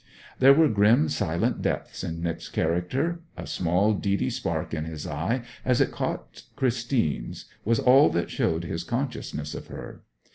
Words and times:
There 0.39 0.55
were 0.55 0.67
grim 0.67 1.09
silent 1.09 1.61
depths 1.61 2.03
in 2.03 2.23
Nic's 2.23 2.49
character; 2.49 3.19
a 3.37 3.45
small 3.45 3.93
deedy 3.93 4.31
spark 4.31 4.73
in 4.73 4.85
his 4.85 5.05
eye, 5.05 5.43
as 5.63 5.79
it 5.79 5.91
caught 5.91 6.41
Christine's, 6.55 7.45
was 7.65 7.77
all 7.79 8.09
that 8.09 8.31
showed 8.31 8.63
his 8.63 8.83
consciousness 8.83 9.53
of 9.53 9.67
her. 9.67 10.01